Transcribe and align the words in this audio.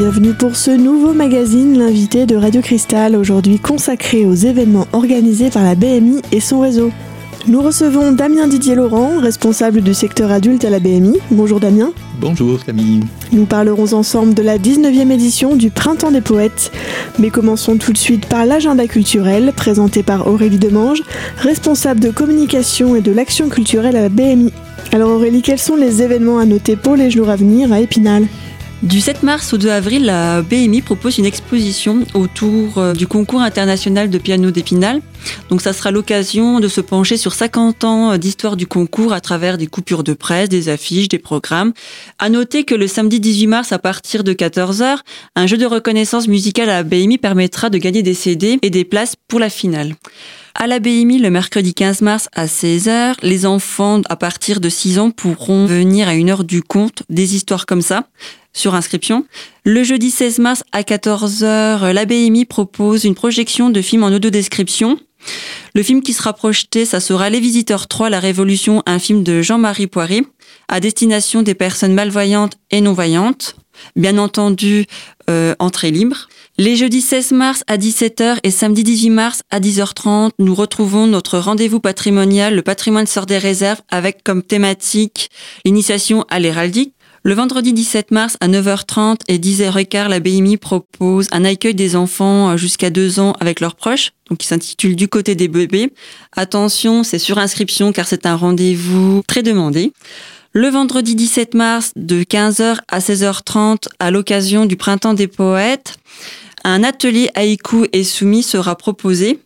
bienvenue 0.00 0.32
pour 0.32 0.56
ce 0.56 0.70
nouveau 0.70 1.12
magazine, 1.12 1.76
l'invité 1.76 2.24
de 2.24 2.34
Radio 2.34 2.62
Cristal, 2.62 3.14
aujourd'hui 3.14 3.58
consacré 3.58 4.24
aux 4.24 4.32
événements 4.32 4.86
organisés 4.94 5.50
par 5.50 5.62
la 5.62 5.74
BMI 5.74 6.22
et 6.32 6.40
son 6.40 6.60
réseau. 6.60 6.90
Nous 7.46 7.60
recevons 7.60 8.10
Damien 8.12 8.46
Didier 8.46 8.74
Laurent, 8.74 9.18
responsable 9.18 9.82
du 9.82 9.92
secteur 9.92 10.30
adulte 10.30 10.64
à 10.64 10.70
la 10.70 10.80
BMI. 10.80 11.18
Bonjour 11.30 11.60
Damien. 11.60 11.92
Bonjour 12.18 12.64
Camille. 12.64 13.02
Nous 13.32 13.44
parlerons 13.44 13.92
ensemble 13.92 14.32
de 14.32 14.42
la 14.42 14.56
19e 14.56 15.10
édition 15.10 15.54
du 15.54 15.68
Printemps 15.68 16.12
des 16.12 16.22
Poètes. 16.22 16.72
Mais 17.18 17.28
commençons 17.28 17.76
tout 17.76 17.92
de 17.92 17.98
suite 17.98 18.24
par 18.24 18.46
l'agenda 18.46 18.86
culturel 18.86 19.52
présenté 19.54 20.02
par 20.02 20.26
Aurélie 20.26 20.58
Demange, 20.58 21.02
responsable 21.36 22.00
de 22.00 22.08
communication 22.08 22.96
et 22.96 23.02
de 23.02 23.12
l'action 23.12 23.50
culturelle 23.50 23.96
à 23.96 24.00
la 24.00 24.08
BMI. 24.08 24.50
Alors 24.92 25.10
Aurélie, 25.10 25.42
quels 25.42 25.58
sont 25.58 25.76
les 25.76 26.00
événements 26.00 26.38
à 26.38 26.46
noter 26.46 26.76
pour 26.76 26.96
les 26.96 27.10
jours 27.10 27.28
à 27.28 27.36
venir 27.36 27.70
à 27.70 27.80
Épinal? 27.80 28.26
Du 28.82 29.00
7 29.00 29.22
mars 29.22 29.52
au 29.52 29.58
2 29.58 29.68
avril, 29.68 30.06
la 30.06 30.40
BMI 30.40 30.80
propose 30.80 31.18
une 31.18 31.26
exposition 31.26 32.06
autour 32.14 32.78
euh, 32.78 32.94
du 32.94 33.06
concours 33.06 33.42
international 33.42 34.08
de 34.08 34.16
piano 34.16 34.50
d'Épinal. 34.50 35.02
Donc 35.50 35.60
ça 35.60 35.74
sera 35.74 35.90
l'occasion 35.90 36.60
de 36.60 36.68
se 36.68 36.80
pencher 36.80 37.18
sur 37.18 37.34
50 37.34 37.84
ans 37.84 38.16
d'histoire 38.16 38.56
du 38.56 38.66
concours 38.66 39.12
à 39.12 39.20
travers 39.20 39.58
des 39.58 39.66
coupures 39.66 40.02
de 40.02 40.14
presse, 40.14 40.48
des 40.48 40.70
affiches, 40.70 41.08
des 41.08 41.18
programmes. 41.18 41.74
À 42.18 42.30
noter 42.30 42.64
que 42.64 42.74
le 42.74 42.86
samedi 42.86 43.20
18 43.20 43.46
mars 43.48 43.72
à 43.72 43.78
partir 43.78 44.24
de 44.24 44.32
14h, 44.32 44.98
un 45.36 45.46
jeu 45.46 45.58
de 45.58 45.66
reconnaissance 45.66 46.26
musicale 46.26 46.70
à 46.70 46.82
BMI 46.82 47.18
permettra 47.18 47.68
de 47.68 47.76
gagner 47.76 48.02
des 48.02 48.14
CD 48.14 48.58
et 48.62 48.70
des 48.70 48.84
places 48.84 49.14
pour 49.28 49.40
la 49.40 49.50
finale. 49.50 49.94
À 50.54 50.66
la 50.66 50.80
BMI, 50.80 51.18
le 51.18 51.30
mercredi 51.30 51.74
15 51.74 52.02
mars 52.02 52.28
à 52.32 52.46
16h, 52.46 53.14
les 53.22 53.46
enfants 53.46 54.02
à 54.08 54.16
partir 54.16 54.60
de 54.60 54.68
6 54.68 54.98
ans 54.98 55.10
pourront 55.10 55.64
venir 55.64 56.08
à 56.08 56.14
une 56.14 56.28
heure 56.28 56.44
du 56.44 56.62
compte 56.62 57.04
des 57.08 57.34
histoires 57.34 57.66
comme 57.66 57.82
ça 57.82 58.08
sur 58.52 58.74
inscription. 58.74 59.26
Le 59.64 59.84
jeudi 59.84 60.10
16 60.10 60.38
mars 60.40 60.64
à 60.72 60.82
14h, 60.82 61.92
la 61.92 62.04
BMI 62.04 62.46
propose 62.46 63.04
une 63.04 63.14
projection 63.14 63.70
de 63.70 63.80
film 63.80 64.02
en 64.02 64.08
audio-description. 64.08 64.98
Le 65.74 65.82
film 65.82 66.02
qui 66.02 66.12
sera 66.12 66.32
projeté, 66.32 66.84
ça 66.84 66.98
sera 66.98 67.30
Les 67.30 67.40
Visiteurs 67.40 67.86
3, 67.86 68.10
La 68.10 68.20
Révolution, 68.20 68.82
un 68.86 68.98
film 68.98 69.22
de 69.22 69.42
Jean-Marie 69.42 69.86
Poiré, 69.86 70.22
à 70.68 70.80
destination 70.80 71.42
des 71.42 71.54
personnes 71.54 71.94
malvoyantes 71.94 72.58
et 72.70 72.80
non-voyantes. 72.80 73.56
Bien 73.96 74.18
entendu, 74.18 74.86
euh, 75.30 75.54
entrée 75.58 75.90
libre. 75.90 76.28
Les 76.60 76.76
jeudis 76.76 77.00
16 77.00 77.32
mars 77.32 77.64
à 77.68 77.78
17h 77.78 78.36
et 78.42 78.50
samedi 78.50 78.84
18 78.84 79.08
mars 79.08 79.42
à 79.50 79.60
10h30, 79.60 80.32
nous 80.38 80.54
retrouvons 80.54 81.06
notre 81.06 81.38
rendez-vous 81.38 81.80
patrimonial, 81.80 82.54
le 82.54 82.60
patrimoine 82.60 83.06
sort 83.06 83.24
des 83.24 83.38
réserves, 83.38 83.80
avec 83.88 84.22
comme 84.22 84.42
thématique 84.42 85.30
l'initiation 85.64 86.26
à 86.28 86.38
l'héraldique. 86.38 86.92
Le 87.22 87.32
vendredi 87.32 87.72
17 87.72 88.10
mars 88.10 88.36
à 88.42 88.48
9h30 88.48 89.20
et 89.28 89.38
10h15, 89.38 90.08
la 90.08 90.20
BMI 90.20 90.58
propose 90.58 91.28
un 91.32 91.46
accueil 91.46 91.74
des 91.74 91.96
enfants 91.96 92.54
jusqu'à 92.58 92.90
2 92.90 93.20
ans 93.20 93.32
avec 93.40 93.60
leurs 93.60 93.74
proches, 93.74 94.10
donc 94.28 94.40
qui 94.40 94.46
s'intitule 94.46 94.96
Du 94.96 95.08
côté 95.08 95.34
des 95.34 95.48
bébés. 95.48 95.94
Attention, 96.36 97.04
c'est 97.04 97.18
sur 97.18 97.38
inscription 97.38 97.90
car 97.94 98.06
c'est 98.06 98.26
un 98.26 98.36
rendez-vous 98.36 99.22
très 99.26 99.42
demandé. 99.42 99.94
Le 100.52 100.68
vendredi 100.68 101.14
17 101.14 101.54
mars 101.54 101.92
de 101.96 102.22
15h 102.22 102.80
à 102.88 102.98
16h30 102.98 103.86
à 103.98 104.10
l'occasion 104.10 104.66
du 104.66 104.76
printemps 104.76 105.14
des 105.14 105.28
poètes, 105.28 105.96
un 106.64 106.84
atelier 106.84 107.30
haïku 107.34 107.86
et 107.92 108.04
soumis 108.04 108.42
sera 108.42 108.76
proposé 108.76 109.38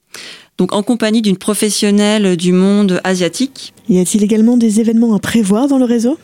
donc 0.59 0.73
en 0.73 0.83
compagnie 0.83 1.23
d'une 1.23 1.37
professionnelle 1.37 2.37
du 2.37 2.53
monde 2.53 3.01
asiatique. 3.05 3.75
Y 3.89 3.99
a-t-il 3.99 4.23
également 4.23 4.57
des 4.57 4.81
événements 4.81 5.15
à 5.15 5.19
prévoir 5.19 5.69
dans 5.69 5.79
le 5.79 5.85
réseau? 5.85 6.19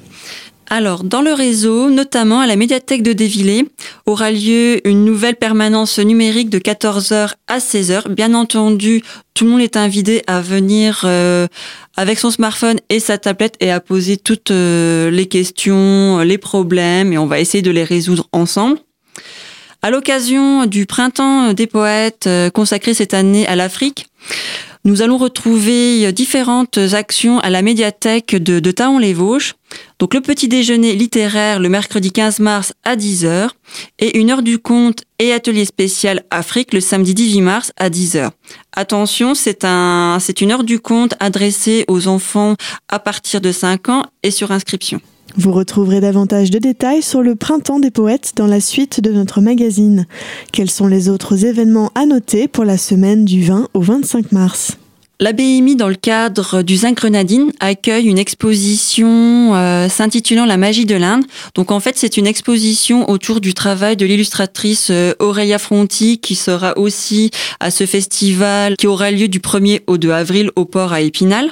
Alors, 0.72 1.02
dans 1.02 1.20
le 1.20 1.32
réseau, 1.32 1.90
notamment 1.90 2.38
à 2.38 2.46
la 2.46 2.54
médiathèque 2.54 3.02
de 3.02 3.12
Dévillé, 3.12 3.66
aura 4.06 4.30
lieu 4.30 4.86
une 4.86 5.04
nouvelle 5.04 5.34
permanence 5.34 5.98
numérique 5.98 6.48
de 6.48 6.60
14h 6.60 7.32
à 7.48 7.58
16h. 7.58 8.08
Bien 8.08 8.34
entendu, 8.34 9.02
tout 9.34 9.46
le 9.46 9.50
monde 9.50 9.62
est 9.62 9.76
invité 9.76 10.22
à 10.28 10.40
venir 10.40 11.02
euh, 11.02 11.48
avec 11.96 12.20
son 12.20 12.30
smartphone 12.30 12.78
et 12.88 13.00
sa 13.00 13.18
tablette 13.18 13.56
et 13.58 13.72
à 13.72 13.80
poser 13.80 14.16
toutes 14.16 14.52
euh, 14.52 15.10
les 15.10 15.26
questions, 15.26 16.20
les 16.20 16.38
problèmes, 16.38 17.12
et 17.12 17.18
on 17.18 17.26
va 17.26 17.40
essayer 17.40 17.62
de 17.62 17.72
les 17.72 17.82
résoudre 17.82 18.28
ensemble. 18.30 18.78
À 19.82 19.90
l'occasion 19.90 20.66
du 20.66 20.84
printemps 20.84 21.54
des 21.54 21.66
poètes 21.66 22.26
euh, 22.26 22.50
consacré 22.50 22.92
cette 22.92 23.14
année 23.14 23.46
à 23.46 23.56
l'Afrique, 23.56 24.08
nous 24.84 25.00
allons 25.00 25.16
retrouver 25.16 26.12
différentes 26.12 26.78
actions 26.78 27.38
à 27.38 27.48
la 27.48 27.62
médiathèque 27.62 28.34
de, 28.34 28.70
Taon-les-Vosges. 28.70 29.54
Donc 29.98 30.14
le 30.14 30.20
petit 30.20 30.48
déjeuner 30.48 30.94
littéraire 30.94 31.60
le 31.60 31.68
mercredi 31.68 32.12
15 32.12 32.40
mars 32.40 32.72
à 32.84 32.96
10h 32.96 33.50
et 33.98 34.18
une 34.18 34.30
heure 34.30 34.42
du 34.42 34.58
conte 34.58 35.04
et 35.18 35.32
atelier 35.32 35.64
spécial 35.64 36.24
Afrique 36.30 36.72
le 36.72 36.80
samedi 36.80 37.14
18 37.14 37.40
mars 37.40 37.72
à 37.76 37.88
10h. 37.90 38.30
Attention, 38.72 39.34
c'est 39.34 40.40
une 40.40 40.50
heure 40.50 40.64
du 40.64 40.80
conte 40.80 41.14
adressée 41.20 41.84
aux 41.88 42.08
enfants 42.08 42.56
à 42.88 42.98
partir 42.98 43.40
de 43.40 43.52
5 43.52 43.88
ans 43.90 44.04
et 44.22 44.30
sur 44.30 44.50
inscription. 44.50 45.00
Vous 45.36 45.52
retrouverez 45.52 46.00
davantage 46.00 46.50
de 46.50 46.58
détails 46.58 47.02
sur 47.02 47.22
le 47.22 47.36
Printemps 47.36 47.78
des 47.78 47.90
poètes 47.90 48.32
dans 48.36 48.46
la 48.46 48.60
suite 48.60 49.00
de 49.00 49.12
notre 49.12 49.40
magazine. 49.40 50.06
Quels 50.52 50.70
sont 50.70 50.86
les 50.86 51.08
autres 51.08 51.44
événements 51.44 51.92
à 51.94 52.04
noter 52.04 52.48
pour 52.48 52.64
la 52.64 52.76
semaine 52.76 53.24
du 53.24 53.42
20 53.42 53.68
au 53.72 53.80
25 53.80 54.32
mars? 54.32 54.76
La 55.22 55.34
BMI, 55.34 55.76
dans 55.76 55.88
le 55.88 55.96
cadre 55.96 56.62
du 56.62 56.76
Zinc 56.76 56.96
Grenadine, 56.96 57.52
accueille 57.60 58.06
une 58.06 58.18
exposition 58.18 59.54
euh, 59.54 59.86
s'intitulant 59.90 60.46
La 60.46 60.56
magie 60.56 60.86
de 60.86 60.96
l'Inde. 60.96 61.24
Donc 61.54 61.72
en 61.72 61.78
fait, 61.78 61.98
c'est 61.98 62.16
une 62.16 62.26
exposition 62.26 63.08
autour 63.10 63.42
du 63.42 63.52
travail 63.52 63.98
de 63.98 64.06
l'illustratrice 64.06 64.88
euh, 64.90 65.12
Aurélia 65.18 65.58
Fronti, 65.58 66.18
qui 66.20 66.34
sera 66.34 66.76
aussi 66.78 67.30
à 67.60 67.70
ce 67.70 67.84
festival 67.84 68.76
qui 68.78 68.86
aura 68.86 69.10
lieu 69.10 69.28
du 69.28 69.40
1er 69.40 69.82
au 69.86 69.98
2 69.98 70.10
avril 70.10 70.50
au 70.56 70.64
port 70.64 70.94
à 70.94 71.02
Épinal. 71.02 71.50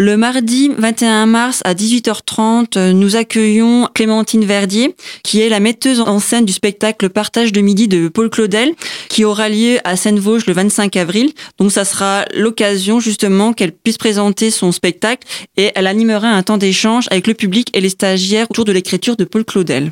Le 0.00 0.16
mardi 0.16 0.70
21 0.78 1.26
mars 1.26 1.60
à 1.64 1.74
18h30, 1.74 2.92
nous 2.92 3.16
accueillons 3.16 3.88
Clémentine 3.92 4.44
Verdier, 4.44 4.94
qui 5.24 5.40
est 5.40 5.48
la 5.48 5.58
metteuse 5.58 5.98
en 5.98 6.20
scène 6.20 6.44
du 6.44 6.52
spectacle 6.52 7.08
Partage 7.08 7.50
de 7.50 7.60
midi 7.60 7.88
de 7.88 8.06
Paul 8.06 8.30
Claudel, 8.30 8.76
qui 9.08 9.24
aura 9.24 9.48
lieu 9.48 9.78
à 9.82 9.96
Seine-Vosges 9.96 10.46
le 10.46 10.52
25 10.52 10.94
avril. 10.94 11.32
Donc 11.58 11.72
ça 11.72 11.84
sera 11.84 12.26
l'occasion 12.32 13.00
justement 13.00 13.52
qu'elle 13.52 13.72
puisse 13.72 13.98
présenter 13.98 14.52
son 14.52 14.70
spectacle 14.70 15.26
et 15.56 15.72
elle 15.74 15.88
animera 15.88 16.28
un 16.28 16.44
temps 16.44 16.58
d'échange 16.58 17.08
avec 17.10 17.26
le 17.26 17.34
public 17.34 17.68
et 17.76 17.80
les 17.80 17.88
stagiaires 17.88 18.46
autour 18.50 18.66
de 18.66 18.70
l'écriture 18.70 19.16
de 19.16 19.24
Paul 19.24 19.44
Claudel. 19.44 19.90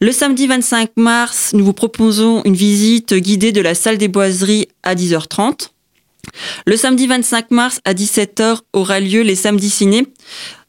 Le 0.00 0.10
samedi 0.10 0.48
25 0.48 0.96
mars, 0.96 1.52
nous 1.54 1.64
vous 1.64 1.72
proposons 1.72 2.42
une 2.42 2.56
visite 2.56 3.14
guidée 3.14 3.52
de 3.52 3.60
la 3.60 3.76
salle 3.76 3.98
des 3.98 4.08
boiseries 4.08 4.66
à 4.82 4.96
10h30. 4.96 5.68
Le 6.66 6.76
samedi 6.76 7.06
25 7.06 7.50
mars 7.50 7.80
à 7.84 7.94
17h 7.94 8.58
aura 8.72 9.00
lieu 9.00 9.22
les 9.22 9.34
samedis 9.34 9.70
ciné. 9.70 10.06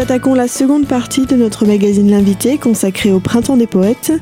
Attaquons 0.00 0.32
la 0.32 0.48
seconde 0.48 0.86
partie 0.86 1.26
de 1.26 1.36
notre 1.36 1.66
magazine 1.66 2.10
L'invité 2.10 2.56
consacré 2.56 3.12
au 3.12 3.20
Printemps 3.20 3.58
des 3.58 3.66
Poètes. 3.66 4.12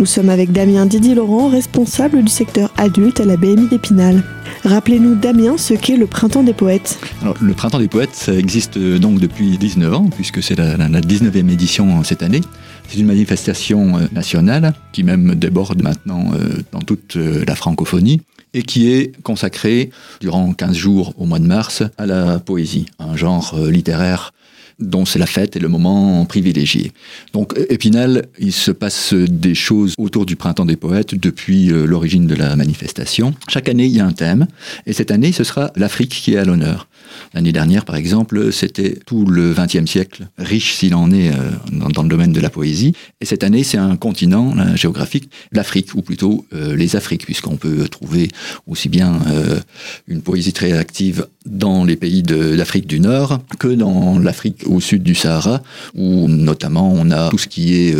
Nous 0.00 0.06
sommes 0.06 0.30
avec 0.30 0.50
Damien 0.50 0.84
Didier-Laurent, 0.84 1.48
responsable 1.48 2.24
du 2.24 2.30
secteur 2.30 2.72
adulte 2.76 3.20
à 3.20 3.24
la 3.24 3.36
BMI 3.36 3.68
d'Épinal. 3.68 4.24
Rappelez-nous, 4.64 5.14
Damien, 5.14 5.56
ce 5.56 5.74
qu'est 5.74 5.96
le 5.96 6.06
Printemps 6.06 6.42
des 6.42 6.54
Poètes. 6.54 6.98
Le 7.40 7.54
Printemps 7.54 7.78
des 7.78 7.86
Poètes, 7.86 8.14
ça 8.14 8.34
existe 8.34 8.78
donc 8.78 9.20
depuis 9.20 9.56
19 9.58 9.94
ans, 9.94 10.10
puisque 10.12 10.42
c'est 10.42 10.56
la, 10.56 10.76
la 10.76 11.00
19e 11.00 11.48
édition 11.50 12.02
cette 12.02 12.24
année. 12.24 12.40
C'est 12.88 12.98
une 12.98 13.06
manifestation 13.06 13.98
euh, 13.98 14.06
nationale 14.12 14.72
qui 14.92 15.04
même 15.04 15.34
déborde 15.34 15.82
maintenant 15.82 16.32
euh, 16.32 16.62
dans 16.72 16.80
toute 16.80 17.16
euh, 17.16 17.44
la 17.46 17.54
francophonie 17.54 18.22
et 18.54 18.62
qui 18.62 18.90
est 18.90 19.12
consacrée 19.22 19.90
durant 20.20 20.54
15 20.54 20.74
jours 20.74 21.12
au 21.18 21.26
mois 21.26 21.38
de 21.38 21.46
mars 21.46 21.82
à 21.98 22.06
la 22.06 22.38
poésie, 22.38 22.86
un 22.98 23.14
genre 23.14 23.54
littéraire 23.68 24.32
dont 24.78 25.04
c'est 25.04 25.18
la 25.18 25.26
fête 25.26 25.56
et 25.56 25.58
le 25.58 25.68
moment 25.68 26.24
privilégié. 26.24 26.92
Donc 27.32 27.54
Épinal, 27.68 28.26
il 28.38 28.52
se 28.52 28.70
passe 28.70 29.14
des 29.14 29.54
choses 29.54 29.94
autour 29.98 30.26
du 30.26 30.36
printemps 30.36 30.66
des 30.66 30.76
poètes 30.76 31.14
depuis 31.14 31.66
l'origine 31.66 32.26
de 32.26 32.34
la 32.34 32.56
manifestation. 32.56 33.34
Chaque 33.48 33.68
année, 33.68 33.86
il 33.86 33.92
y 33.92 34.00
a 34.00 34.06
un 34.06 34.12
thème, 34.12 34.46
et 34.86 34.92
cette 34.92 35.10
année, 35.10 35.32
ce 35.32 35.44
sera 35.44 35.72
l'Afrique 35.76 36.10
qui 36.10 36.34
est 36.34 36.38
à 36.38 36.44
l'honneur. 36.44 36.88
L'année 37.34 37.52
dernière, 37.52 37.84
par 37.84 37.96
exemple, 37.96 38.52
c'était 38.52 38.98
tout 39.06 39.24
le 39.26 39.54
XXe 39.54 39.90
siècle, 39.90 40.28
riche 40.38 40.74
s'il 40.74 40.94
en 40.94 41.10
est 41.10 41.30
euh, 41.30 41.50
dans, 41.72 42.02
le 42.02 42.08
domaine 42.08 42.32
de 42.32 42.40
la 42.40 42.50
poésie. 42.50 42.94
Et 43.20 43.24
cette 43.24 43.44
année, 43.44 43.64
c'est 43.64 43.78
un 43.78 43.96
continent 43.96 44.54
géographique, 44.76 45.30
l'Afrique, 45.52 45.94
ou 45.94 46.02
plutôt 46.02 46.46
euh, 46.52 46.76
les 46.76 46.96
Afriques, 46.96 47.24
puisqu'on 47.24 47.56
peut 47.56 47.88
trouver 47.88 48.28
aussi 48.66 48.88
bien 48.88 49.20
euh, 49.28 49.60
une 50.06 50.22
poésie 50.22 50.52
très 50.52 50.72
active 50.72 51.26
dans 51.46 51.84
les 51.84 51.96
pays 51.96 52.22
d'Afrique 52.22 52.86
du 52.86 53.00
Nord 53.00 53.40
que 53.58 53.68
dans 53.68 54.18
l'Afrique 54.18 54.64
au 54.68 54.80
sud 54.80 55.02
du 55.02 55.14
Sahara, 55.14 55.62
où 55.94 56.28
notamment 56.28 56.92
on 56.92 57.10
a 57.10 57.30
tout 57.30 57.38
ce 57.38 57.48
qui 57.48 57.74
est 57.74 57.94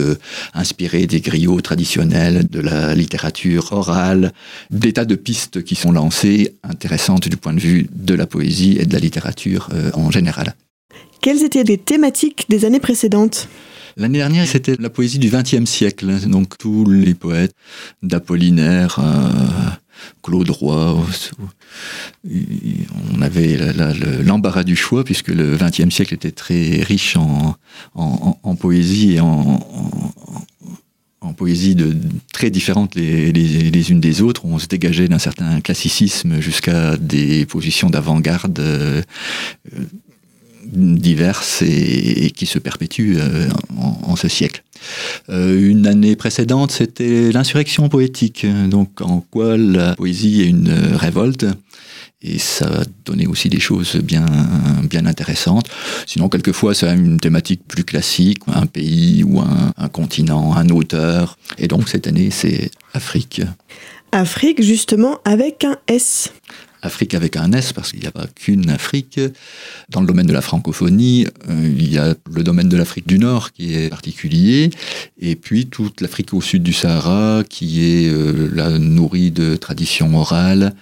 inspiré 0.55 1.06
des 1.06 1.20
griots 1.20 1.61
traditionnels, 1.61 2.47
de 2.49 2.61
la 2.61 2.94
littérature 2.94 3.73
orale, 3.73 4.32
des 4.70 4.93
tas 4.93 5.05
de 5.05 5.15
pistes 5.15 5.62
qui 5.65 5.75
sont 5.75 5.93
lancées, 5.93 6.55
intéressantes 6.62 7.29
du 7.29 7.37
point 7.37 7.55
de 7.55 7.61
vue 7.61 7.88
de 7.93 8.15
la 8.15 8.26
poésie 8.26 8.76
et 8.79 8.87
de 8.87 8.93
la 8.93 8.99
littérature 8.99 9.69
euh, 9.73 9.91
en 9.94 10.11
général. 10.11 10.55
Quelles 11.20 11.43
étaient 11.43 11.65
les 11.65 11.79
thématiques 11.79 12.44
des 12.49 12.65
années 12.65 12.81
précédentes? 12.81 13.49
L'année 13.97 14.19
dernière, 14.19 14.47
c'était 14.47 14.76
la 14.79 14.91
poésie 14.91 15.19
du 15.19 15.29
XXe 15.29 15.64
siècle, 15.64 16.06
donc 16.29 16.56
tous 16.56 16.88
les 16.88 17.14
poètes 17.14 17.55
d'Apollinaire, 18.03 19.00
euh, 19.00 19.31
Claude 20.23 20.50
Roy. 20.50 21.06
On 22.25 23.23
avait 23.23 23.56
l'embarras 24.23 24.65
du 24.65 24.77
choix, 24.77 25.05
puisque 25.05 25.29
le 25.29 25.56
XXe 25.56 25.95
siècle 25.95 26.15
était 26.15 26.33
très 26.33 26.83
riche 26.83 27.17
en, 27.17 27.56
poésie 28.56 29.15
et 29.15 29.21
en, 29.21 29.61
poésie 31.37 31.75
de, 31.75 31.97
très 32.33 32.50
différentes 32.50 32.95
les, 32.95 33.33
les, 33.33 33.91
unes 33.91 34.00
des 34.00 34.23
autres. 34.23 34.45
On 34.45 34.59
se 34.59 34.67
dégageait 34.67 35.09
d'un 35.09 35.19
certain 35.19 35.61
classicisme 35.61 36.41
jusqu'à 36.41 36.97
des 36.97 37.47
positions 37.47 37.91
d'avant-garde 37.91 38.59
euh, 38.59 39.03
diverses 40.73 41.62
et, 41.62 42.31
qui 42.35 42.47
se 42.47 42.59
perpétuent 42.59 43.17
euh, 43.19 43.49
en, 43.77 44.17
ce 44.17 44.29
siècle. 44.29 44.62
Euh, 45.28 45.70
une 45.70 45.86
année 45.86 46.16
précédente, 46.16 46.70
c'était 46.70 47.32
l'insurrection 47.32 47.88
poétique. 47.88 48.46
Donc, 48.69 49.00
en 49.00 49.20
quoi 49.20 49.56
la 49.56 49.94
poésie 49.94 50.42
est 50.42 50.48
une 50.48 50.72
révolte? 50.94 51.46
Et 52.20 52.38
ça 52.38 52.66
a 52.66 52.84
donné 53.04 53.28
aussi 53.28 53.48
des 53.48 53.60
choses 53.60 53.94
bien, 53.96 54.26
bien 54.82 55.06
intéressantes. 55.06 55.69
Sinon, 56.04 56.28
quelquefois, 56.28 56.75
c'est 56.75 56.92
une 56.92 57.20
thématique 57.20 57.62
plus 57.69 57.84
classique, 57.84 58.40
un 58.48 58.66
pays 58.66 59.22
ou 59.22 59.38
un, 59.40 59.72
un 59.76 59.88
continent, 59.88 60.54
un 60.54 60.69
auteur. 60.70 61.38
Et 61.58 61.69
donc, 61.69 61.88
cette 61.88 62.08
année, 62.08 62.30
c'est 62.30 62.72
Afrique. 62.92 63.42
Afrique, 64.10 64.62
justement, 64.62 65.19
avec 65.25 65.64
un 65.64 65.76
S. 65.86 66.32
Afrique 66.82 67.14
avec 67.14 67.36
un 67.36 67.52
S, 67.52 67.72
parce 67.72 67.92
qu'il 67.92 68.00
n'y 68.00 68.06
a 68.06 68.10
pas 68.10 68.26
qu'une 68.26 68.70
Afrique. 68.70 69.20
Dans 69.90 70.00
le 70.00 70.06
domaine 70.06 70.26
de 70.26 70.32
la 70.32 70.40
francophonie, 70.40 71.26
euh, 71.48 71.75
il 71.76 71.92
y 71.92 71.98
a 71.98 72.14
le 72.30 72.42
domaine 72.42 72.69
de 72.69 72.76
l'Afrique 72.76 73.06
du 73.06 73.19
Nord 73.19 73.52
qui 73.52 73.75
est 73.75 73.88
particulier, 73.88 74.70
et 75.20 75.36
puis 75.36 75.66
toute 75.66 76.00
l'Afrique 76.00 76.34
au 76.34 76.40
sud 76.40 76.62
du 76.62 76.72
Sahara 76.72 77.42
qui 77.48 77.84
est 77.84 78.08
euh, 78.08 78.78
nourrie 78.78 79.30
de 79.30 79.56
traditions 79.56 80.16
orales, 80.16 80.75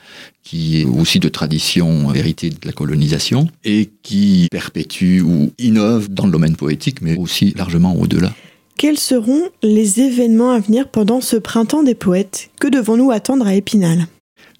qui 0.42 0.80
est 0.80 0.84
aussi 0.84 1.18
de 1.18 1.28
traditions 1.28 2.14
héritées 2.14 2.50
de 2.50 2.56
la 2.64 2.72
colonisation, 2.72 3.48
et 3.64 3.90
qui 4.02 4.48
perpétue 4.50 5.20
ou 5.20 5.50
innove 5.58 6.08
dans 6.08 6.26
le 6.26 6.32
domaine 6.32 6.56
poétique, 6.56 7.02
mais 7.02 7.16
aussi 7.16 7.52
largement 7.56 7.96
au-delà. 7.96 8.32
Quels 8.76 8.98
seront 8.98 9.42
les 9.62 10.00
événements 10.00 10.50
à 10.50 10.60
venir 10.60 10.88
pendant 10.88 11.22
ce 11.22 11.36
printemps 11.36 11.82
des 11.82 11.94
poètes? 11.94 12.50
Que 12.60 12.68
devons-nous 12.68 13.10
attendre 13.10 13.46
à 13.46 13.54
Épinal? 13.54 14.06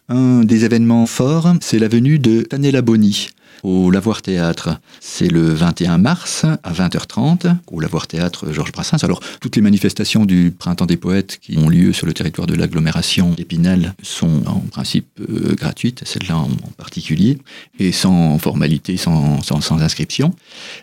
Un 0.09 0.45
des 0.45 0.65
événements 0.65 1.07
forts, 1.07 1.55
c'est 1.61 1.79
la 1.79 1.89
venue 1.89 2.19
de 2.19 2.43
Tanella 2.43 2.83
Boni 2.83 3.31
au 3.67 3.91
Lavoir 3.91 4.23
Théâtre. 4.23 4.79
C'est 5.01 5.27
le 5.27 5.53
21 5.53 5.99
mars 5.99 6.45
à 6.45 6.73
20h30 6.73 7.57
au 7.67 7.81
Lavoir 7.81 8.07
Théâtre 8.07 8.53
Georges 8.53 8.71
Brassens. 8.71 9.03
Alors, 9.03 9.21
toutes 9.41 9.57
les 9.57 9.63
manifestations 9.63 10.25
du 10.25 10.55
Printemps 10.57 10.87
des 10.87 10.97
Poètes 10.97 11.39
qui 11.43 11.59
ont 11.59 11.69
lieu 11.69 11.93
sur 11.93 12.07
le 12.07 12.13
territoire 12.13 12.47
de 12.47 12.55
l'agglomération 12.55 13.31
d'Épinal 13.31 13.95
sont 14.03 14.47
en 14.47 14.61
principe 14.61 15.09
euh, 15.21 15.57
gratuites, 15.57 16.03
celle-là 16.07 16.37
en, 16.37 16.49
particulier, 16.77 17.39
et 17.81 17.91
sans 17.91 18.39
formalité, 18.39 18.97
sans, 18.97 19.41
inscription. 19.83 20.33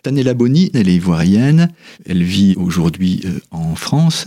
Tanella 0.03 0.33
Boni, 0.33 0.69
elle 0.73 0.89
est 0.89 0.95
ivoirienne, 0.95 1.69
elle 2.05 2.23
vit 2.23 2.53
aujourd'hui 2.57 3.21
euh, 3.23 3.39
en 3.51 3.75
France. 3.75 4.25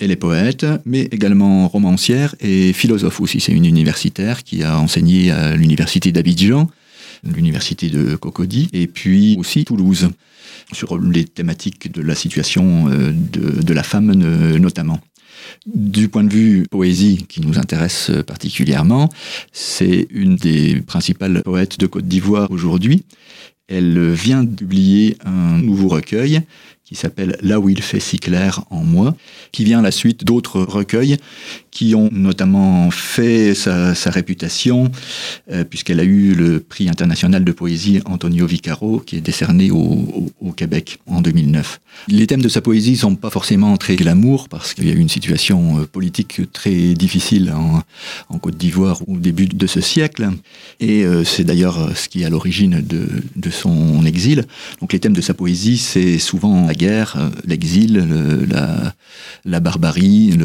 Elle 0.00 0.10
est 0.10 0.16
poète, 0.16 0.64
mais 0.86 1.02
également 1.12 1.68
romancière 1.68 2.34
et 2.40 2.72
philosophe 2.72 3.20
aussi. 3.20 3.40
C'est 3.40 3.52
une 3.52 3.66
universitaire 3.66 4.42
qui 4.42 4.62
a 4.62 4.78
enseigné 4.78 5.30
à 5.30 5.54
l'université 5.54 6.10
d'Abidjan, 6.10 6.70
l'université 7.32 7.88
de 7.88 8.16
Cocody, 8.16 8.68
et 8.72 8.86
puis 8.86 9.36
aussi 9.38 9.64
Toulouse, 9.64 10.10
sur 10.72 10.98
les 10.98 11.24
thématiques 11.24 11.92
de 11.92 12.02
la 12.02 12.14
situation 12.14 12.88
euh, 12.88 13.12
de, 13.12 13.74
la 13.74 13.82
femme 13.82 14.12
notamment. 14.58 15.00
Du 15.66 16.08
point 16.08 16.24
de 16.24 16.32
vue 16.32 16.66
poésie 16.70 17.26
qui 17.28 17.40
nous 17.40 17.58
intéresse 17.58 18.10
particulièrement, 18.26 19.08
c'est 19.52 20.06
une 20.10 20.36
des 20.36 20.80
principales 20.80 21.42
poètes 21.42 21.78
de 21.78 21.86
Côte 21.86 22.06
d'Ivoire 22.06 22.50
aujourd'hui. 22.50 23.04
Elle 23.66 24.12
vient 24.12 24.44
de 24.44 24.54
publier 24.54 25.16
un 25.24 25.58
nouveau 25.58 25.88
recueil 25.88 26.42
qui 26.84 26.94
s'appelle 26.94 27.36
Là 27.42 27.60
où 27.60 27.68
il 27.68 27.82
fait 27.82 28.00
si 28.00 28.18
clair 28.18 28.62
en 28.70 28.82
moi, 28.84 29.16
qui 29.52 29.64
vient 29.64 29.78
à 29.78 29.82
la 29.82 29.90
suite 29.90 30.24
d'autres 30.24 30.60
recueils 30.60 31.16
qui 31.74 31.94
ont 31.96 32.08
notamment 32.12 32.90
fait 32.92 33.52
sa, 33.54 33.92
réputation, 34.06 34.92
euh, 35.50 35.64
puisqu'elle 35.64 35.98
a 35.98 36.04
eu 36.04 36.32
le 36.34 36.60
prix 36.60 36.88
international 36.88 37.42
de 37.42 37.52
poésie 37.52 38.00
Antonio 38.04 38.46
Vicaro, 38.46 39.00
qui 39.00 39.16
est 39.16 39.20
décerné 39.20 39.70
au, 39.72 40.30
Québec 40.56 40.98
en 41.06 41.20
2009. 41.20 41.80
Les 42.06 42.28
thèmes 42.28 42.42
de 42.42 42.48
sa 42.48 42.60
poésie 42.60 42.92
ne 42.92 42.96
sont 42.96 43.16
pas 43.16 43.30
forcément 43.30 43.76
très 43.76 43.96
glamour, 43.96 44.48
parce 44.48 44.72
qu'il 44.72 44.86
y 44.86 44.90
a 44.92 44.94
eu 44.94 44.98
une 44.98 45.08
situation 45.08 45.80
euh, 45.80 45.84
politique 45.84 46.42
très 46.52 46.94
difficile 46.94 47.52
en, 47.52 47.82
Côte 48.38 48.56
d'Ivoire 48.56 49.00
au 49.08 49.16
début 49.16 49.46
de 49.46 49.66
ce 49.66 49.80
siècle, 49.80 50.28
et 50.80 51.04
euh, 51.04 51.24
c'est 51.24 51.44
d'ailleurs 51.44 51.96
ce 51.96 52.08
qui 52.08 52.22
est 52.22 52.24
à 52.26 52.30
l'origine 52.30 52.82
de, 52.82 53.08
de 53.34 53.50
son 53.50 54.04
exil. 54.04 54.44
Donc 54.80 54.92
les 54.92 55.00
thèmes 55.00 55.14
de 55.14 55.22
sa 55.22 55.34
poésie, 55.34 55.78
c'est 55.78 56.18
souvent 56.18 56.68
la 56.74 56.78
guerre, 56.78 57.30
l'exil, 57.44 58.04
la, 59.44 59.60
barbarie, 59.60 60.36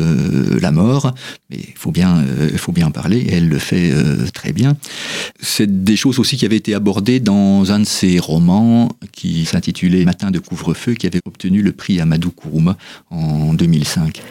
la 0.62 0.72
mort, 0.72 1.16
mais 1.50 1.58
il 1.58 1.74
faut 1.76 1.92
bien, 1.92 2.20
euh, 2.20 2.56
faut 2.58 2.72
bien 2.72 2.92
parler, 2.92 3.18
et 3.18 3.34
elle 3.34 3.50
le 3.50 3.58
fait 3.58 3.92
euh, 3.92 4.28
très 4.32 4.54
bien. 4.54 4.78
C'est 5.42 5.84
des 5.84 5.96
choses 5.96 6.20
aussi 6.20 6.38
qui 6.38 6.46
avaient 6.46 6.58
été 6.58 6.76
abordées 6.76 7.20
dans 7.20 7.72
un 7.72 7.80
de 7.80 7.86
ses 7.86 8.20
romans 8.20 8.90
qui 9.12 9.46
s'intitulait 9.46 10.06
Matin 10.06 10.30
de 10.30 10.38
couvre-feu, 10.40 10.94
qui 10.94 11.08
avait 11.08 11.22
obtenu 11.26 11.64
le 11.64 11.72
prix 11.72 12.00
Amadou 12.00 12.30
Kourouma 12.30 12.78
en 13.10 13.54
2005. 13.56 14.22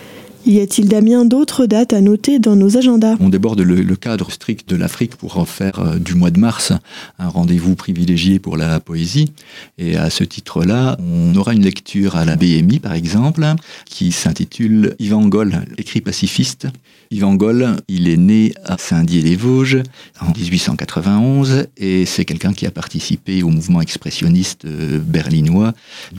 Y 0.49 0.61
a-t-il, 0.61 0.89
Damien, 0.89 1.27
d'autres 1.27 1.67
dates 1.67 1.93
à 1.93 2.01
noter 2.01 2.39
dans 2.39 2.57
nos 2.57 2.79
agendas? 2.79 3.17
On 3.21 3.29
déborde 3.29 3.61
le, 3.61 3.97
cadre 3.97 4.31
strict 4.31 4.67
de 4.67 4.77
l'Afrique 4.77 5.15
pour 5.15 5.37
en 5.37 5.45
faire 5.45 5.81
euh, 5.81 5.99
du 5.99 6.15
mois 6.15 6.31
de 6.31 6.41
mars 6.41 6.73
un 7.19 7.29
rendez-vous 7.29 7.75
privilégié 7.75 8.39
pour 8.39 8.57
la 8.57 8.81
poésie. 8.81 9.35
Et 9.77 9.99
à 9.99 10.09
ce 10.09 10.25
titre-là, 10.25 10.97
on 11.01 11.37
aura 11.37 11.53
une 11.53 11.65
lecture 11.65 12.17
à 12.17 12.25
la 12.25 12.37
BMI, 12.37 12.79
par 12.79 12.95
exemple, 12.95 13.45
qui 13.85 14.11
s'intitule 14.11 14.97
Yvan 14.99 15.29
Goll, 15.29 15.67
écrit 15.77 16.01
pacifiste. 16.01 16.67
Yvan 17.11 17.35
Goll, 17.35 17.77
il 17.89 18.09
est 18.09 18.17
né 18.17 18.55
à 18.65 18.79
Saint-Dié-les-Vosges 18.79 19.83
en 20.21 20.31
1891 20.31 21.67
et 21.77 22.07
c'est 22.07 22.25
quelqu'un 22.25 22.55
qui 22.55 22.65
a 22.65 22.71
participé 22.71 23.43
au 23.43 23.51
mouvement 23.51 23.83
expressionniste 23.83 24.65
euh, 24.65 24.99
berlinois 24.99 25.75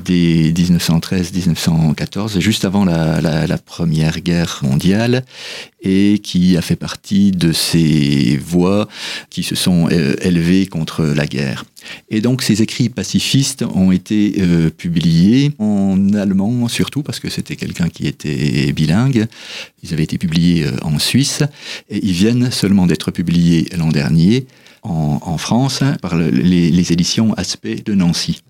dès 0.05 0.51
1913-1914, 0.51 2.39
juste 2.39 2.65
avant 2.65 2.86
la, 2.86 3.21
la 3.21 3.57
première 3.57 4.18
Première 4.19 4.39
Guerre 4.39 4.59
mondiale 4.63 5.23
et 5.81 6.19
qui 6.21 6.57
a 6.57 6.61
fait 6.61 6.75
partie 6.75 7.31
de 7.31 7.51
ces 7.51 8.38
voix 8.38 8.88
qui 9.29 9.43
se 9.43 9.55
sont 9.55 9.88
euh, 9.91 10.15
élevées 10.21 10.67
contre 10.67 11.05
la 11.05 11.25
guerre. 11.25 11.63
Et 12.09 12.19
donc 12.19 12.41
ces 12.41 12.61
écrits 12.61 12.89
pacifistes 12.89 13.63
ont 13.63 13.91
été 13.91 14.35
euh, 14.39 14.69
publiés 14.69 15.51
en 15.57 16.13
allemand 16.13 16.67
surtout 16.67 17.01
parce 17.01 17.19
que 17.19 17.29
c'était 17.29 17.55
quelqu'un 17.55 17.89
qui 17.89 18.07
était 18.07 18.71
bilingue. 18.73 19.27
Ils 19.83 19.93
avaient 19.93 20.03
été 20.03 20.17
publiés 20.17 20.65
euh, 20.65 20.71
en 20.81 20.99
Suisse 20.99 21.41
et 21.89 22.05
ils 22.05 22.13
viennent 22.13 22.51
seulement 22.51 22.88
d'être 22.88 23.11
publiés 23.11 23.69
l'an 23.77 23.89
dernier 23.89 24.47
en, 24.81 25.38
France 25.38 25.81
par 26.01 26.15
les, 26.15 26.71
les 26.71 26.93
éditions 26.93 27.33
Aspect 27.33 27.81
de 27.85 27.93
Nancy. 27.93 28.41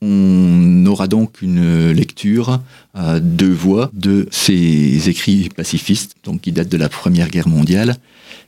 On 0.00 0.86
aura 0.86 1.08
donc 1.08 1.42
une 1.42 1.90
lecture 1.90 2.60
à 2.94 3.20
deux 3.20 3.52
voix 3.52 3.90
de 3.92 4.28
ces 4.30 5.08
écrits 5.08 5.48
pacifistes, 5.54 6.16
donc 6.24 6.42
qui 6.42 6.52
datent 6.52 6.68
de 6.68 6.76
la 6.76 6.88
Première 6.88 7.28
Guerre 7.28 7.48
mondiale, 7.48 7.96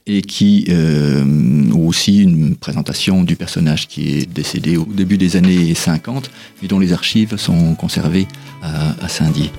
et 0.07 0.23
qui 0.23 0.67
euh, 0.69 1.25
ont 1.73 1.87
aussi 1.87 2.23
une 2.23 2.57
présentation 2.57 3.23
du 3.23 3.37
personnage 3.37 3.89
qui 3.89 4.19
est 4.19 4.27
décédé 4.27 4.77
au 4.77 4.85
début 4.85 5.19
des 5.19 5.37
années 5.37 5.75
50, 5.75 6.31
mais 6.62 6.69
dont 6.69 6.79
les 6.79 6.93
archives 6.93 7.37
sont 7.37 7.75
conservées 7.75 8.27
à, 8.62 9.09
Saint-Dié. 9.09 9.50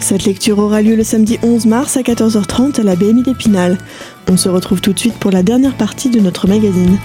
Cette 0.00 0.24
lecture 0.24 0.58
aura 0.58 0.82
lieu 0.82 0.96
le 0.96 1.04
samedi 1.04 1.38
11 1.42 1.66
mars 1.66 1.96
à 1.96 2.02
14h30 2.02 2.80
à 2.80 2.82
la 2.82 2.96
BMI 2.96 3.22
d'Épinal. 3.22 3.78
On 4.28 4.36
se 4.36 4.48
retrouve 4.48 4.80
tout 4.80 4.92
de 4.92 4.98
suite 4.98 5.14
pour 5.14 5.30
la 5.30 5.42
dernière 5.42 5.76
partie 5.76 6.10
de 6.10 6.20
notre 6.20 6.48
magazine. 6.48 6.98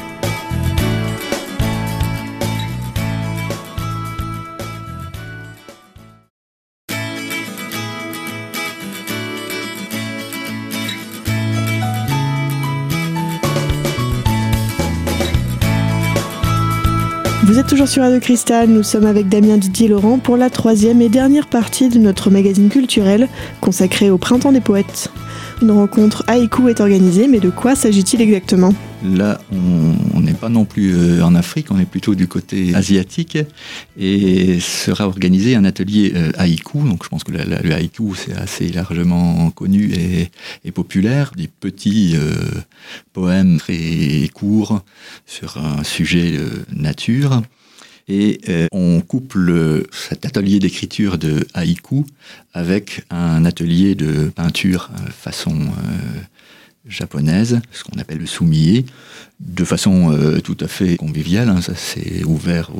Vous 17.48 17.60
êtes 17.60 17.68
toujours 17.68 17.88
sur 17.88 18.04
Radio 18.04 18.20
Cristal, 18.20 18.68
nous 18.68 18.84
sommes 18.84 19.06
avec 19.06 19.30
Damien 19.30 19.56
Didier 19.56 19.88
Laurent 19.88 20.20
pour 20.20 20.36
la 20.36 20.50
troisième 20.50 21.02
et 21.02 21.08
dernière 21.08 21.48
partie 21.48 21.88
de 21.88 21.98
notre 21.98 22.30
magazine 22.30 22.68
culturel 22.68 23.30
consacré 23.62 24.10
au 24.10 24.18
Printemps 24.18 24.52
des 24.52 24.60
Poètes. 24.60 25.10
Une 25.62 25.72
rencontre 25.72 26.24
haïku 26.28 26.70
est 26.70 26.82
organisée, 26.82 27.28
mais 27.28 27.40
de 27.40 27.50
quoi 27.50 27.76
s'agit-il 27.76 28.22
exactement? 28.22 28.74
Là, 29.04 29.42
on 29.52 30.22
n'est 30.22 30.34
pas 30.34 30.50
non 30.50 30.66
plus 30.66 30.96
euh, 30.96 31.24
en 31.24 31.34
Afrique, 31.34 31.72
on 31.72 31.80
est 31.80 31.86
plutôt 31.86 32.14
du 32.14 32.28
côté 32.28 32.76
asiatique 32.76 33.38
et 33.98 34.60
sera 34.60 35.08
organisé 35.08 35.56
un 35.56 35.66
atelier 35.66 36.14
euh, 36.16 36.32
haïku. 36.38 36.84
Donc, 36.88 37.04
je 37.04 37.10
pense 37.10 37.24
que 37.24 37.32
le 37.32 37.74
haïku 37.74 38.14
c'est 38.16 38.34
assez 38.34 38.70
largement 38.70 39.50
connu 39.50 39.92
et, 40.64 40.72
populaire, 40.72 41.32
des 41.36 41.48
petits 41.48 42.16
euh, 42.16 42.36
poèmes 43.14 43.58
très 43.58 44.30
courts 44.34 44.82
sur 45.26 45.58
un 45.58 45.84
sujet 45.84 46.40
nature. 46.76 47.42
Et 48.08 48.40
on 48.72 49.02
couple 49.02 49.86
cet 49.92 50.26
atelier 50.26 50.60
d'écriture 50.60 51.18
de 51.18 51.46
haïku 51.54 52.06
avec 52.54 53.04
un 53.10 53.44
atelier 53.44 53.96
de 53.96 54.30
peinture 54.30 54.90
façon 55.12 55.72
japonaise, 56.88 57.62
ce 57.72 57.84
qu'on 57.84 58.00
appelle 58.00 58.20
le 58.20 58.26
soumié, 58.26 58.86
de 59.40 59.64
façon 59.64 60.12
euh, 60.12 60.40
tout 60.40 60.58
à 60.60 60.68
fait 60.68 60.96
conviviale. 60.96 61.50
Hein, 61.50 61.62
ça 61.62 61.74
c'est 61.76 62.24
ouvert 62.24 62.72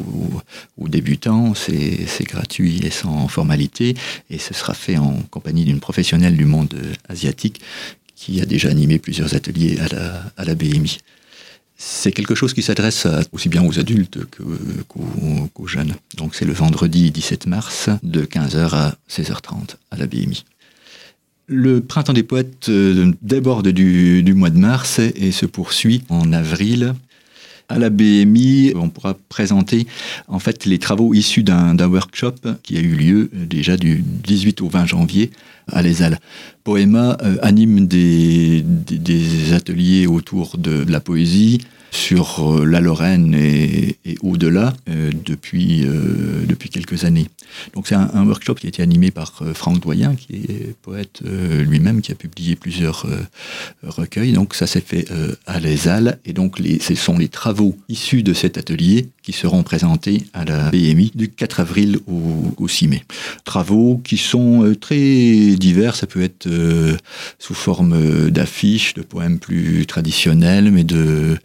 aux, 0.78 0.88
débutants, 0.88 1.54
c'est 1.54 2.24
gratuit 2.24 2.80
et 2.86 2.90
sans 2.90 3.28
formalité, 3.28 3.96
et 4.30 4.38
ce 4.38 4.54
sera 4.54 4.74
fait 4.74 4.98
en 4.98 5.14
compagnie 5.30 5.66
d'une 5.66 5.80
professionnelle 5.80 6.38
du 6.38 6.46
monde 6.46 6.74
asiatique 7.10 7.62
qui 8.16 8.42
a 8.42 8.46
déjà 8.46 8.70
animé 8.70 8.98
plusieurs 9.00 9.36
ateliers 9.36 9.78
à 9.80 9.88
la, 9.90 10.24
à 10.38 10.46
la 10.46 10.56
BMI. 10.56 10.98
C'est 11.80 12.12
quelque 12.12 12.34
chose 12.34 12.54
qui 12.54 12.64
s'adresse 12.64 13.08
aussi 13.32 13.50
bien 13.50 13.64
aux 13.64 13.80
adultes 13.80 14.20
qu'aux 14.28 15.68
jeunes. 15.68 15.94
Donc 16.16 16.34
c'est 16.34 16.46
le 16.46 16.54
vendredi 16.54 17.12
17 17.12 17.46
mars 17.46 17.90
de 18.02 18.24
15h 18.24 18.74
à 18.74 18.96
16h30 19.10 19.76
à 19.92 19.98
la 19.98 20.08
BMI. 20.08 20.44
Le 21.50 21.80
printemps 21.80 22.14
des 22.14 22.24
poètes 22.24 22.68
euh, 22.68 23.14
déborde 23.22 23.70
du, 23.70 24.34
mois 24.36 24.50
de 24.50 24.58
mars 24.58 25.00
et 25.00 25.32
se 25.32 25.46
poursuit 25.46 26.04
en 26.10 26.34
avril. 26.34 26.94
À 27.70 27.78
la 27.80 27.90
BMI, 27.90 28.72
on 28.76 28.88
pourra 28.90 29.18
présenter 29.28 29.88
en 30.30 30.40
fait 30.40 30.66
les 30.66 30.80
travaux 30.80 31.14
issus 31.14 31.44
d'un 31.44 31.78
workshop 31.78 32.36
qui 32.64 32.78
a 32.78 32.80
eu 32.80 32.96
lieu 32.96 33.30
déjà 33.34 33.76
du 33.76 34.02
18 34.24 34.62
au 34.62 34.70
20 34.70 34.86
janvier 34.86 35.32
à 35.70 35.82
l'ESAL. 35.82 36.20
Poema 36.64 37.18
euh, 37.22 37.36
anime 37.42 37.86
des, 37.86 38.64
ateliers 39.54 40.08
autour 40.08 40.58
de 40.58 40.86
la 40.88 41.02
poésie, 41.02 41.60
sur 41.92 42.40
euh, 42.40 42.66
la 42.66 42.82
Lorraine 42.82 43.34
et, 43.34 43.98
au-delà 44.22 44.74
euh, 44.90 45.12
depuis, 45.26 45.86
euh, 45.86 46.46
depuis 46.48 46.70
quelques 46.70 47.06
années. 47.06 47.28
Donc 47.74 47.88
c'est 47.88 47.96
un, 47.96 48.26
workshop 48.26 48.56
qui 48.56 48.68
a 48.68 48.70
été 48.70 48.84
animé 48.84 49.12
par 49.12 49.44
Franck 49.54 49.80
Doyen, 49.80 50.16
qui 50.16 50.36
est 50.36 50.76
poète 50.82 51.22
lui-même, 51.24 52.02
qui 52.02 52.12
a 52.12 52.16
publié 52.16 52.56
plusieurs 52.56 53.06
recueils. 53.84 54.34
Donc 54.34 54.54
ça 54.54 54.68
s'est 54.68 54.82
fait 54.82 55.06
à 55.46 55.60
l'ESAL, 55.60 56.20
et 56.26 56.34
donc 56.34 56.60
les, 56.60 56.80
ce 56.80 56.94
sont 56.96 57.18
les 57.18 57.30
travaux 57.30 57.78
issus 57.88 58.22
de 58.22 58.34
cet 58.34 58.58
atelier 58.58 59.08
qui 59.28 59.34
seront 59.34 59.62
présentés 59.62 60.24
à 60.34 60.46
la 60.46 60.72
BMI 60.72 61.12
du 61.14 61.28
4 61.28 61.60
avril 61.60 62.00
au, 62.08 62.54
au 62.64 62.70
6 62.70 62.88
mai. 62.88 63.04
Travaux 63.44 64.00
qui 64.02 64.16
sont 64.16 64.74
très 64.80 65.58
divers, 65.58 65.98
ça 65.98 66.08
peut 66.08 66.22
être 66.22 66.48
sous 67.38 67.54
forme 67.54 68.30
d'affiches, 68.30 68.94
de 68.94 69.02
poèmes 69.02 69.38
plus 69.38 69.86
traditionnels, 69.86 70.72
mais 70.72 70.86
de 70.86 71.38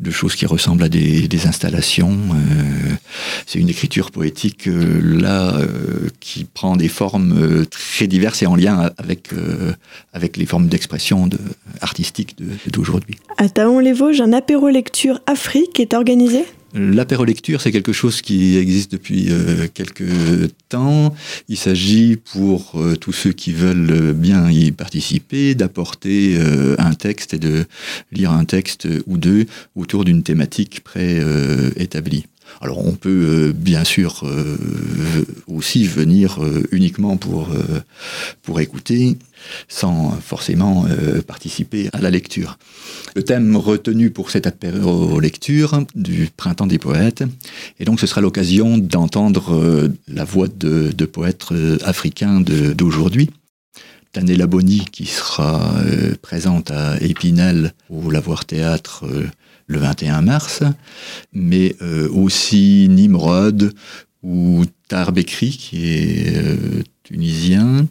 de 0.00 0.10
choses 0.10 0.34
qui 0.34 0.46
ressemblent 0.46 0.82
à 0.82 0.88
des, 0.88 1.46
installations. 1.46 2.10
Euh, 2.10 2.94
c'est 3.46 3.58
une 3.58 3.68
écriture 3.68 4.10
poétique 4.10 4.66
euh, 4.66 5.00
là 5.02 5.54
euh, 5.56 6.08
qui 6.20 6.44
prend 6.44 6.76
des 6.76 6.88
formes 6.88 7.64
très 7.66 8.06
diverses 8.06 8.42
et 8.42 8.46
en 8.46 8.56
lien 8.56 8.90
avec, 8.98 9.28
avec 10.12 10.36
les 10.36 10.46
formes 10.46 10.68
d'expression 10.68 11.28
artistique 11.80 12.36
d'aujourd'hui. 12.70 13.16
À 13.36 13.48
Taon-les-Vosges, 13.48 14.20
un 14.20 14.32
apéro 14.32 14.68
lecture 14.68 15.20
Afrique 15.26 15.78
est 15.80 15.94
organisé? 15.94 16.44
L'apérolecture, 16.74 17.62
c'est 17.62 17.72
quelque 17.72 17.94
chose 17.94 18.20
qui 18.20 18.58
existe 18.58 18.92
depuis 18.92 19.28
euh, 19.30 19.68
quelques 19.72 20.50
temps. 20.68 21.14
Il 21.48 21.56
s'agit 21.56 22.16
pour 22.16 22.72
euh, 22.74 22.94
tous 22.94 23.12
ceux 23.12 23.32
qui 23.32 23.52
veulent 23.52 24.12
bien 24.12 24.50
y 24.50 24.70
participer 24.70 25.54
d'apporter 25.54 26.36
euh, 26.36 26.76
un 26.78 26.92
texte 26.92 27.32
et 27.32 27.38
de 27.38 27.64
lire 28.12 28.32
un 28.32 28.44
texte 28.44 28.86
ou 29.06 29.16
deux 29.16 29.46
autour 29.76 30.04
d'une 30.04 30.22
thématique 30.22 30.84
préétablie. 30.84 32.26
Alors 32.60 32.84
on 32.86 32.92
peut 32.92 33.52
bien 33.54 33.84
sûr 33.84 34.24
aussi 35.46 35.84
venir 35.84 36.38
uniquement 36.72 37.18
pour, 37.18 37.50
pour 38.42 38.60
écouter, 38.60 39.18
sans 39.68 40.10
forcément 40.20 40.86
euh, 40.88 41.22
participer 41.22 41.88
à 41.92 42.00
la 42.00 42.10
lecture. 42.10 42.58
Le 43.14 43.22
thème 43.22 43.56
retenu 43.56 44.10
pour 44.10 44.30
cette 44.30 44.46
apéro-lecture 44.46 45.82
du 45.94 46.28
Printemps 46.36 46.66
des 46.66 46.78
poètes, 46.78 47.24
et 47.78 47.84
donc 47.84 48.00
ce 48.00 48.06
sera 48.06 48.20
l'occasion 48.20 48.78
d'entendre 48.78 49.54
euh, 49.54 49.88
la 50.08 50.24
voix 50.24 50.48
de, 50.48 50.92
poètes 51.04 51.46
euh, 51.52 51.78
africains 51.84 52.40
d'aujourd'hui. 52.40 53.30
Tanela 54.12 54.46
Boni 54.46 54.84
qui 54.90 55.04
sera 55.04 55.74
présente 56.22 56.70
à 56.70 56.98
Épinal 57.02 57.74
au 57.90 58.10
Lavoir 58.10 58.46
Théâtre 58.46 59.04
le 59.66 59.78
21 59.78 60.22
mars, 60.22 60.62
mais 61.34 61.76
aussi 62.10 62.88
Nimrod 62.88 63.74
ou 64.22 64.64
Tarbekri 64.88 65.50
qui 65.50 65.90
est 65.90 66.32
tunisien, 67.02 67.86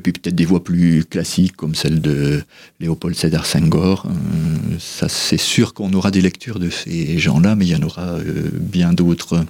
et 0.00 0.02
puis 0.02 0.12
peut-être 0.12 0.34
des 0.34 0.46
voix 0.46 0.64
plus 0.64 1.04
classiques 1.04 1.54
comme 1.56 1.74
celle 1.74 2.00
de 2.00 2.42
Léopold 2.80 3.14
Sédar 3.14 3.44
Senghor. 3.44 4.06
Euh, 4.06 4.76
ça, 4.78 5.10
c'est 5.10 5.36
sûr 5.36 5.74
qu'on 5.74 5.92
aura 5.92 6.10
des 6.10 6.22
lectures 6.22 6.58
de 6.58 6.70
ces 6.70 7.18
gens-là, 7.18 7.54
mais 7.54 7.66
il 7.66 7.72
y 7.72 7.76
en 7.76 7.82
aura 7.82 8.14
euh, 8.14 8.48
bien 8.54 8.94
d'autres. 8.94 9.44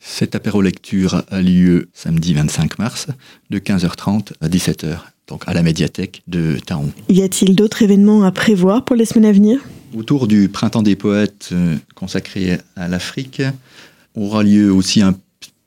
Cette 0.00 0.34
apéro-lecture 0.34 1.22
a 1.30 1.40
lieu 1.40 1.88
samedi 1.92 2.34
25 2.34 2.80
mars 2.80 3.06
de 3.50 3.60
15h30 3.60 4.32
à 4.40 4.48
17h, 4.48 4.98
donc 5.28 5.44
à 5.46 5.54
la 5.54 5.62
médiathèque 5.62 6.22
de 6.26 6.58
Taon. 6.66 6.90
Y 7.08 7.22
a-t-il 7.22 7.54
d'autres 7.54 7.82
événements 7.82 8.24
à 8.24 8.32
prévoir 8.32 8.84
pour 8.84 8.96
les 8.96 9.04
semaines 9.04 9.30
à 9.30 9.32
venir? 9.32 9.60
Autour 9.96 10.26
du 10.26 10.48
Printemps 10.48 10.82
des 10.82 10.96
poètes 10.96 11.50
euh, 11.52 11.76
consacré 11.94 12.58
à 12.74 12.88
l'Afrique, 12.88 13.42
aura 14.16 14.42
lieu 14.42 14.72
aussi 14.72 15.02
un 15.02 15.14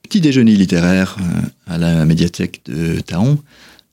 petit 0.04 0.20
déjeuner 0.20 0.52
littéraire 0.52 1.18
à 1.66 1.78
la 1.78 2.04
médiathèque 2.04 2.62
de 2.66 3.00
Taon 3.00 3.40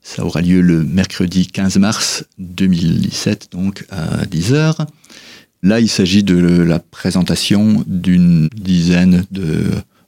ça 0.05 0.25
aura 0.25 0.43
lieu 0.43 0.61
le 0.61 0.85
mercredi 0.85 1.47
15 1.47 1.79
mars 1.79 2.25
2017, 2.39 3.49
donc 3.51 3.87
à 3.91 4.25
10h. 4.27 4.87
Là, 5.63 5.81
il 5.81 5.89
s'agit 5.89 6.23
de 6.23 6.37
la 6.37 6.79
présentation 6.79 7.83
d'une 7.87 8.51
dizaine 8.55 9.25
de 9.31 9.65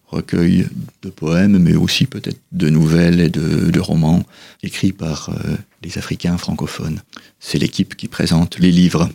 recueils 0.07 0.69
de 1.03 1.09
poèmes, 1.09 1.59
mais 1.59 1.75
aussi 1.75 2.05
peut-être 2.05 2.39
de 2.53 2.69
nouvelles 2.69 3.21
et 3.21 3.31
de, 3.31 3.81
romans 3.81 4.23
écrits 4.63 4.93
par 4.93 5.31
euh, 5.31 5.57
les 5.83 5.97
Africains 5.97 6.37
francophones. 6.37 7.01
C'est 7.41 7.59
l'équipe 7.59 7.97
qui 7.97 8.07
présente 8.07 8.59
les 8.59 8.71
livres. 8.71 9.09